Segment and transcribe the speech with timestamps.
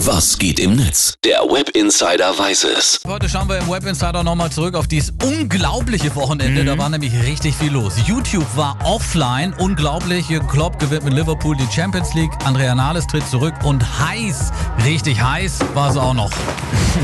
[0.00, 1.14] Was geht im Netz?
[1.24, 3.00] Der Web Insider weiß es.
[3.06, 6.66] Heute schauen wir im Web Insider nochmal zurück auf dieses unglaubliche Wochenende.
[6.66, 7.94] Da war nämlich richtig viel los.
[8.06, 9.54] YouTube war offline.
[9.54, 10.28] Unglaublich.
[10.28, 12.30] Jürgen Klopp gewinnt mit Liverpool die Champions League.
[12.44, 14.52] Andrea Nahles tritt zurück und heiß,
[14.84, 16.30] richtig heiß war es auch noch.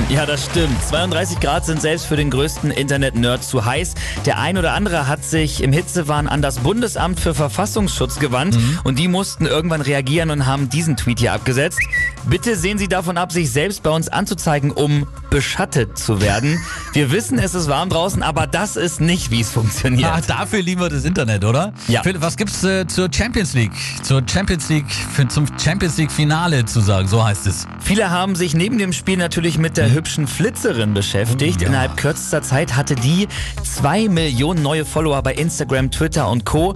[0.09, 0.83] Ja, das stimmt.
[0.89, 3.95] 32 Grad sind selbst für den größten Internet-Nerd zu heiß.
[4.25, 8.99] Der ein oder andere hat sich im Hitzewahn an das Bundesamt für Verfassungsschutz gewandt und
[8.99, 11.79] die mussten irgendwann reagieren und haben diesen Tweet hier abgesetzt.
[12.25, 16.61] Bitte sehen Sie davon ab, sich selbst bei uns anzuzeigen, um beschattet zu werden.
[16.93, 20.03] Wir wissen, es ist warm draußen, aber das ist nicht, wie es funktioniert.
[20.03, 21.73] Ja, dafür lieben wir das Internet, oder?
[21.89, 22.03] Ja.
[22.03, 23.73] Philipp, was gibt's äh, zur Champions League?
[24.03, 27.67] Zur Champions League, für, zum Champions League Finale zu sagen, so heißt es.
[27.81, 31.59] Viele haben sich neben dem Spiel natürlich mit der hübschen Flitzerin beschäftigt.
[31.59, 31.69] Oh, ja.
[31.69, 33.27] Innerhalb kürzester Zeit hatte die
[33.65, 36.75] zwei Millionen neue Follower bei Instagram, Twitter und Co.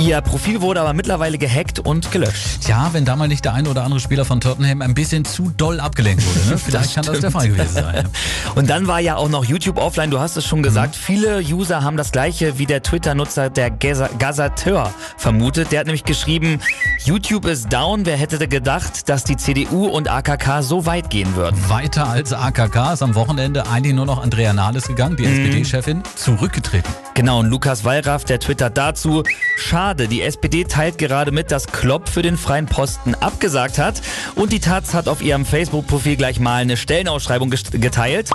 [0.00, 2.62] Ihr Profil wurde aber mittlerweile gehackt und gelöscht.
[2.64, 5.52] Tja, wenn da mal nicht der ein oder andere Spieler von Tottenham ein bisschen zu
[5.58, 6.56] doll abgelenkt wurde, ne?
[6.64, 8.08] Vielleicht kann das der Fall gewesen sein.
[8.54, 10.96] Und dann war ja auch noch YouTube offline, du hast es schon gesagt.
[10.96, 15.70] Viele User haben das gleiche wie der Twitter-Nutzer der Gaza- Gazateur vermutet.
[15.70, 16.60] Der hat nämlich geschrieben,
[17.04, 18.06] YouTube ist down.
[18.06, 21.56] Wer hätte gedacht, dass die CDU und AKK so weit gehen würden?
[21.68, 26.90] Weiter als AKK ist am Wochenende eigentlich nur noch Andrea Nahles gegangen, die SPD-Chefin, zurückgetreten.
[27.12, 29.24] Genau, und Lukas Wallraff, der twittert dazu,
[29.58, 34.02] schade, die SPD teilt gerade mit, dass Klopp für den freien Posten abgesagt hat
[34.34, 38.30] und die Taz hat auf ihrem Facebook-Profil gleich mal eine Stellenausschreibung geteilt.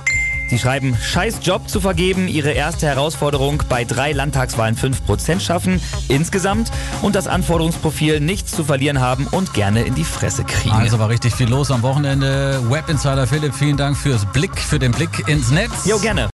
[0.48, 6.72] Sie schreiben, scheiß Job zu vergeben, ihre erste Herausforderung bei drei Landtagswahlen 5% schaffen insgesamt
[7.02, 10.76] und das Anforderungsprofil nichts zu verlieren haben und gerne in die Fresse kriegen.
[10.76, 12.62] Also war richtig viel los am Wochenende.
[12.70, 15.86] Web Insider Philipp, vielen Dank fürs Blick, für den Blick ins Netz.
[15.86, 16.24] jo, gerne.